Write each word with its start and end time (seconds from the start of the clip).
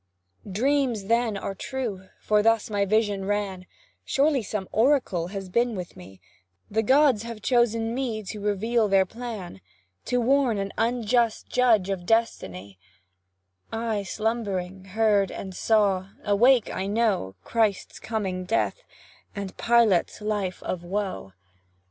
Dreams, 0.51 1.03
then, 1.03 1.37
are 1.37 1.53
true 1.53 2.09
for 2.19 2.41
thus 2.41 2.71
my 2.71 2.85
vision 2.85 3.25
ran; 3.25 3.67
Surely 4.03 4.41
some 4.41 4.67
oracle 4.71 5.27
has 5.27 5.47
been 5.47 5.75
with 5.75 5.95
me, 5.95 6.19
The 6.71 6.81
gods 6.81 7.21
have 7.21 7.43
chosen 7.43 7.93
me 7.93 8.23
to 8.23 8.39
reveal 8.41 8.87
their 8.87 9.05
plan, 9.05 9.61
To 10.05 10.19
warn 10.19 10.57
an 10.57 10.73
unjust 10.75 11.49
judge 11.49 11.91
of 11.91 12.07
destiny: 12.07 12.79
I, 13.71 14.01
slumbering, 14.01 14.85
heard 14.85 15.29
and 15.29 15.53
saw; 15.55 16.07
awake 16.25 16.73
I 16.73 16.87
know, 16.87 17.35
Christ's 17.43 17.99
coming 17.99 18.43
death, 18.43 18.81
and 19.35 19.55
Pilate's 19.55 20.19
life 20.19 20.63
of 20.63 20.83
woe. 20.83 21.33